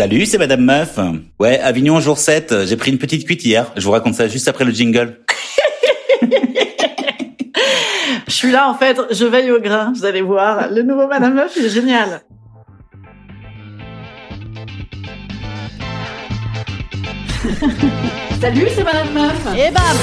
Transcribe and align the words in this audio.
Salut, 0.00 0.24
c'est 0.24 0.38
Madame 0.38 0.64
Meuf. 0.64 0.98
Ouais, 1.38 1.60
Avignon 1.60 2.00
jour 2.00 2.16
7, 2.16 2.64
j'ai 2.64 2.78
pris 2.78 2.90
une 2.90 2.96
petite 2.96 3.26
cuite 3.26 3.44
hier. 3.44 3.70
Je 3.76 3.84
vous 3.84 3.90
raconte 3.90 4.14
ça 4.14 4.28
juste 4.28 4.48
après 4.48 4.64
le 4.64 4.72
jingle. 4.72 5.18
Je 8.26 8.32
suis 8.32 8.50
là 8.50 8.70
en 8.70 8.74
fait, 8.74 8.98
je 9.10 9.26
veille 9.26 9.50
au 9.50 9.60
grain, 9.60 9.92
vous 9.94 10.06
allez 10.06 10.22
voir. 10.22 10.70
Le 10.70 10.80
nouveau 10.80 11.06
Madame 11.06 11.34
Meuf, 11.34 11.52
il 11.54 11.66
est 11.66 11.68
génial. 11.68 12.22
Salut, 18.40 18.68
c'est 18.74 18.84
Madame 18.84 19.12
Meuf. 19.12 19.48
Et 19.54 19.70
bam 19.70 19.98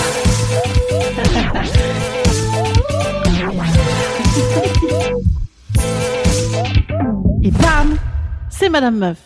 Et 7.44 7.50
bam, 7.50 7.98
c'est 8.52 8.70
Madame 8.70 9.00
Meuf. 9.00 9.18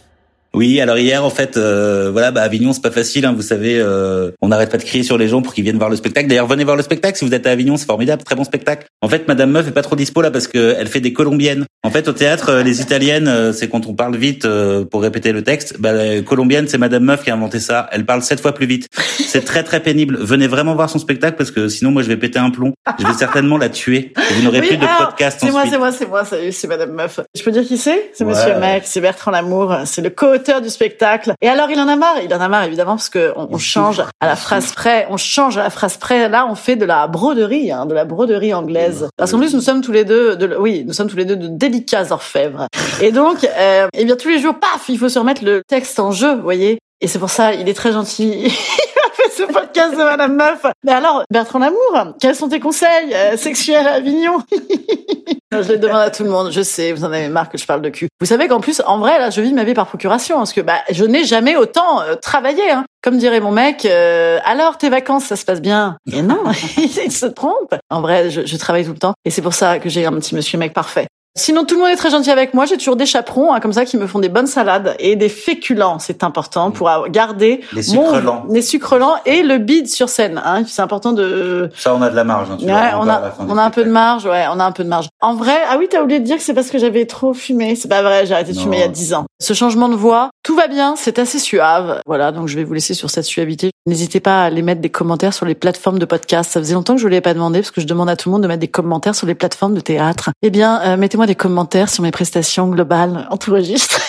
Oui, 0.53 0.81
alors 0.81 0.97
hier 0.97 1.23
en 1.23 1.29
fait, 1.29 1.55
euh, 1.55 2.11
voilà, 2.11 2.31
bah 2.31 2.41
Avignon 2.41 2.73
c'est 2.73 2.81
pas 2.81 2.91
facile, 2.91 3.25
hein, 3.25 3.33
vous 3.33 3.41
savez, 3.41 3.79
euh, 3.79 4.31
on 4.41 4.49
n'arrête 4.49 4.69
pas 4.69 4.77
de 4.77 4.83
crier 4.83 5.03
sur 5.03 5.17
les 5.17 5.29
gens 5.29 5.41
pour 5.41 5.53
qu'ils 5.53 5.63
viennent 5.63 5.77
voir 5.77 5.89
le 5.89 5.95
spectacle. 5.95 6.27
D'ailleurs, 6.27 6.47
venez 6.47 6.65
voir 6.65 6.75
le 6.75 6.83
spectacle 6.83 7.17
si 7.17 7.23
vous 7.23 7.33
êtes 7.33 7.47
à 7.47 7.51
Avignon, 7.51 7.77
c'est 7.77 7.85
formidable, 7.85 8.23
très 8.23 8.35
bon 8.35 8.43
spectacle. 8.43 8.87
En 9.03 9.09
fait, 9.09 9.27
Madame 9.27 9.49
Meuf 9.51 9.67
est 9.67 9.71
pas 9.71 9.81
trop 9.81 9.95
dispo 9.95 10.21
là 10.21 10.29
parce 10.29 10.47
que 10.47 10.75
elle 10.77 10.87
fait 10.87 10.99
des 10.99 11.11
colombiennes. 11.11 11.65
En 11.83 11.89
fait, 11.89 12.07
au 12.07 12.13
théâtre, 12.13 12.49
euh, 12.49 12.63
les 12.63 12.81
italiennes, 12.81 13.27
euh, 13.27 13.51
c'est 13.51 13.67
quand 13.67 13.87
on 13.87 13.95
parle 13.95 14.15
vite 14.15 14.45
euh, 14.45 14.85
pour 14.85 15.01
répéter 15.01 15.31
le 15.31 15.43
texte. 15.43 15.77
Bah, 15.79 15.91
la 15.91 16.21
colombienne, 16.21 16.67
c'est 16.67 16.77
Madame 16.77 17.03
Meuf 17.05 17.23
qui 17.23 17.31
a 17.31 17.33
inventé 17.33 17.59
ça. 17.59 17.89
Elle 17.91 18.05
parle 18.05 18.21
sept 18.21 18.39
fois 18.39 18.53
plus 18.53 18.67
vite. 18.67 18.87
C'est 19.25 19.43
très 19.43 19.63
très 19.63 19.79
pénible. 19.79 20.17
Venez 20.19 20.45
vraiment 20.45 20.75
voir 20.75 20.89
son 20.89 20.99
spectacle 20.99 21.35
parce 21.35 21.49
que 21.49 21.67
sinon 21.67 21.89
moi 21.89 22.03
je 22.03 22.09
vais 22.09 22.17
péter 22.17 22.37
un 22.37 22.51
plomb. 22.51 22.73
Je 22.99 23.07
vais 23.07 23.13
certainement 23.13 23.57
la 23.57 23.69
tuer. 23.69 24.13
Vous 24.35 24.43
n'aurez 24.43 24.59
Oui, 24.59 24.67
plus 24.67 24.77
de 24.77 24.85
podcast 24.99 25.39
C'est 25.41 25.49
moi, 25.49 25.63
c'est 25.67 25.77
moi, 25.79 25.91
c'est 25.91 26.07
moi, 26.07 26.23
c'est 26.25 26.67
Madame 26.67 26.91
Meuf. 26.91 27.19
Je 27.35 27.41
peux 27.41 27.51
dire 27.51 27.63
qui 27.65 27.77
c'est? 27.77 28.11
C'est 28.13 28.23
Ouais. 28.23 28.35
Monsieur 28.35 28.59
Mec, 28.59 28.83
c'est 28.85 29.01
Bertrand 29.01 29.31
Lamour, 29.31 29.75
c'est 29.85 30.01
le 30.01 30.11
co-auteur 30.11 30.61
du 30.61 30.69
spectacle. 30.69 31.33
Et 31.41 31.49
alors, 31.49 31.71
il 31.71 31.79
en 31.79 31.87
a 31.87 31.95
marre, 31.95 32.17
il 32.23 32.33
en 32.33 32.39
a 32.39 32.47
marre 32.47 32.65
évidemment 32.65 32.95
parce 32.97 33.09
que 33.09 33.33
on, 33.35 33.47
on 33.51 33.57
change 33.57 34.03
à 34.19 34.27
la 34.27 34.35
phrase 34.35 34.73
près, 34.73 35.07
on 35.09 35.17
change 35.17 35.57
à 35.57 35.63
la 35.63 35.69
phrase 35.71 35.97
près. 35.97 36.29
Là, 36.29 36.45
on 36.47 36.55
fait 36.55 36.75
de 36.75 36.85
la 36.85 37.07
broderie, 37.07 37.71
hein, 37.71 37.87
de 37.87 37.95
la 37.95 38.05
broderie 38.05 38.53
anglaise. 38.53 38.90
Parce 39.17 39.31
qu'en 39.31 39.39
plus, 39.39 39.53
nous 39.53 39.61
sommes 39.61 39.81
tous 39.81 39.91
les 39.91 40.05
deux, 40.05 40.35
de, 40.35 40.55
oui, 40.57 40.83
nous 40.85 40.93
sommes 40.93 41.09
tous 41.09 41.17
les 41.17 41.25
deux 41.25 41.35
de 41.35 41.47
délicats 41.47 42.11
orfèvres. 42.11 42.67
Et 43.01 43.11
donc, 43.11 43.43
euh, 43.43 43.87
eh 43.93 44.05
bien, 44.05 44.15
tous 44.15 44.29
les 44.29 44.39
jours, 44.39 44.55
paf, 44.59 44.89
il 44.89 44.97
faut 44.97 45.09
se 45.09 45.19
remettre 45.19 45.43
le 45.43 45.61
texte 45.67 45.99
en 45.99 46.11
jeu, 46.11 46.35
vous 46.35 46.41
voyez. 46.41 46.79
Et 47.01 47.07
c'est 47.07 47.19
pour 47.19 47.29
ça, 47.29 47.53
il 47.53 47.67
est 47.67 47.73
très 47.73 47.91
gentil. 47.91 48.53
Ce 49.37 49.43
podcast 49.43 49.93
de 49.93 50.03
Madame 50.03 50.35
Meuf. 50.35 50.65
Mais 50.83 50.91
alors, 50.91 51.23
Bertrand 51.31 51.59
Lamour, 51.59 52.15
quels 52.19 52.35
sont 52.35 52.49
tes 52.49 52.59
conseils 52.59 53.13
euh, 53.13 53.37
sexuels 53.37 53.87
à 53.87 53.93
Avignon 53.93 54.39
Je 55.51 55.67
les 55.71 55.77
demande 55.77 56.01
à 56.01 56.09
tout 56.09 56.23
le 56.23 56.29
monde. 56.29 56.51
Je 56.51 56.61
sais, 56.61 56.91
vous 56.91 57.03
en 57.03 57.11
avez 57.11 57.29
marre 57.29 57.49
que 57.49 57.57
je 57.57 57.65
parle 57.65 57.81
de 57.81 57.89
cul. 57.89 58.07
Vous 58.19 58.25
savez 58.25 58.47
qu'en 58.47 58.59
plus, 58.59 58.81
en 58.85 58.99
vrai, 58.99 59.19
là, 59.19 59.29
je 59.29 59.41
vis 59.41 59.53
ma 59.53 59.63
vie 59.63 59.73
par 59.73 59.87
procuration, 59.87 60.37
parce 60.37 60.53
que 60.53 60.61
bah, 60.61 60.79
je 60.89 61.05
n'ai 61.05 61.23
jamais 61.23 61.55
autant 61.55 62.01
euh, 62.01 62.15
travaillé. 62.15 62.71
Hein. 62.71 62.85
Comme 63.01 63.17
dirait 63.17 63.39
mon 63.39 63.51
mec, 63.51 63.85
euh, 63.85 64.39
alors 64.45 64.77
tes 64.77 64.89
vacances, 64.89 65.25
ça 65.25 65.35
se 65.35 65.45
passe 65.45 65.61
bien 65.61 65.97
Et 66.11 66.21
non, 66.21 66.43
il 66.77 67.11
se 67.11 67.25
trompe. 67.25 67.75
En 67.89 68.01
vrai, 68.01 68.29
je, 68.29 68.45
je 68.45 68.57
travaille 68.57 68.85
tout 68.85 68.93
le 68.93 68.99
temps, 68.99 69.13
et 69.25 69.29
c'est 69.29 69.41
pour 69.41 69.53
ça 69.53 69.79
que 69.79 69.89
j'ai 69.89 70.05
un 70.05 70.13
petit 70.13 70.35
monsieur 70.35 70.57
mec 70.57 70.73
parfait. 70.73 71.07
Sinon, 71.37 71.63
tout 71.63 71.75
le 71.75 71.81
monde 71.81 71.89
est 71.91 71.95
très 71.95 72.09
gentil 72.09 72.29
avec 72.29 72.53
moi. 72.53 72.65
J'ai 72.65 72.75
toujours 72.77 72.97
des 72.97 73.05
chaperons, 73.05 73.53
hein, 73.53 73.61
comme 73.61 73.71
ça, 73.71 73.85
qui 73.85 73.95
me 73.95 74.05
font 74.05 74.19
des 74.19 74.27
bonnes 74.27 74.47
salades 74.47 74.95
et 74.99 75.15
des 75.15 75.29
féculents. 75.29 75.97
C'est 75.97 76.23
important 76.25 76.71
pour 76.71 76.91
garder 77.09 77.61
Les 77.71 77.83
sucres 77.83 78.19
lents. 78.21 78.43
les 78.49 78.61
sucres 78.61 78.97
lents 78.97 79.15
et 79.25 79.41
le 79.41 79.57
bide 79.57 79.87
sur 79.87 80.09
scène. 80.09 80.41
Hein. 80.43 80.63
C'est 80.67 80.81
important 80.81 81.13
de, 81.13 81.69
Ça, 81.73 81.95
on 81.95 82.01
a 82.01 82.09
de 82.09 82.15
la 82.17 82.25
marge. 82.25 82.49
hein, 82.51 82.57
tu 82.59 82.65
Ouais, 82.65 82.73
on 82.99 83.07
a, 83.07 83.33
on 83.47 83.57
a 83.57 83.63
un 83.63 83.69
peu 83.69 83.85
de 83.85 83.89
marge, 83.89 84.25
ouais, 84.25 84.45
on 84.53 84.59
a 84.59 84.65
un 84.65 84.73
peu 84.73 84.83
de 84.83 84.89
marge. 84.89 85.07
En 85.21 85.33
vrai, 85.35 85.55
ah 85.69 85.77
oui, 85.79 85.87
t'as 85.89 86.01
oublié 86.01 86.19
de 86.19 86.25
dire 86.25 86.35
que 86.35 86.43
c'est 86.43 86.53
parce 86.53 86.69
que 86.69 86.77
j'avais 86.77 87.05
trop 87.05 87.33
fumé. 87.33 87.75
C'est 87.77 87.87
pas 87.87 88.01
vrai, 88.01 88.25
j'ai 88.25 88.33
arrêté 88.33 88.51
de 88.51 88.57
Non. 88.57 88.63
fumer 88.63 88.77
il 88.77 88.81
y 88.81 88.83
a 88.83 88.87
10 88.89 89.13
ans. 89.13 89.25
Ce 89.41 89.53
changement 89.53 89.87
de 89.87 89.95
voix, 89.95 90.31
tout 90.43 90.55
va 90.55 90.67
bien, 90.67 90.95
c'est 90.97 91.17
assez 91.17 91.39
suave. 91.39 92.01
Voilà, 92.05 92.33
donc 92.33 92.49
je 92.49 92.57
vais 92.57 92.65
vous 92.65 92.73
laisser 92.73 92.93
sur 92.93 93.09
cette 93.09 93.25
suavité. 93.25 93.71
N'hésitez 93.87 94.19
pas 94.19 94.43
à 94.43 94.45
aller 94.45 94.61
mettre 94.61 94.79
des 94.79 94.91
commentaires 94.91 95.33
sur 95.33 95.47
les 95.47 95.55
plateformes 95.55 95.97
de 95.97 96.05
podcast. 96.05 96.51
Ça 96.51 96.59
faisait 96.59 96.75
longtemps 96.75 96.93
que 96.93 97.01
je 97.01 97.07
ne 97.07 97.11
l'ai 97.11 97.21
pas 97.21 97.33
demandé 97.33 97.59
parce 97.59 97.71
que 97.71 97.81
je 97.81 97.87
demande 97.87 98.09
à 98.11 98.15
tout 98.15 98.29
le 98.29 98.33
monde 98.33 98.43
de 98.43 98.47
mettre 98.47 98.59
des 98.59 98.67
commentaires 98.67 99.15
sur 99.15 99.25
les 99.25 99.33
plateformes 99.33 99.73
de 99.73 99.79
théâtre. 99.79 100.29
Eh 100.43 100.51
bien, 100.51 100.79
euh, 100.81 100.97
mettez-moi 100.97 101.25
des 101.25 101.33
commentaires 101.33 101.89
sur 101.89 102.03
mes 102.03 102.11
prestations 102.11 102.67
globales 102.67 103.27
en 103.31 103.37
tout 103.37 103.51
registre. 103.51 103.99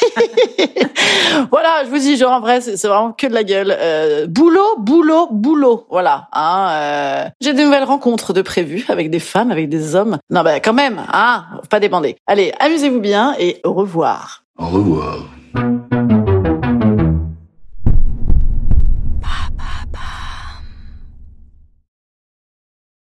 voilà, 1.51 1.85
je 1.85 1.89
vous 1.89 1.99
dis, 1.99 2.19
genre 2.19 2.33
en 2.33 2.41
vrai, 2.41 2.61
c'est 2.61 2.87
vraiment 2.87 3.13
que 3.13 3.27
de 3.27 3.33
la 3.33 3.45
gueule. 3.45 3.75
Euh, 3.75 4.27
boulot, 4.27 4.77
boulot, 4.79 5.29
boulot. 5.31 5.87
Voilà. 5.91 6.29
Hein, 6.35 6.69
euh, 6.73 7.25
J'ai 7.41 7.55
des 7.55 7.65
nouvelles 7.65 7.85
rencontres 7.85 8.35
de 8.35 8.43
prévues 8.43 8.85
avec 8.89 9.09
des 9.09 9.21
femmes, 9.21 9.51
avec 9.51 9.71
des 9.71 9.95
hommes. 9.95 10.19
Non, 10.29 10.43
bah 10.43 10.61
quand 10.61 10.75
même, 10.75 11.01
hein, 11.11 11.45
pas 11.71 11.81
débander. 11.81 12.17
Allez, 12.27 12.53
amusez-vous 12.61 13.01
bien 13.01 13.35
et 13.39 13.63
au 13.65 13.73
revoir. 13.73 14.45
Au 14.59 14.67
revoir. 14.67 15.25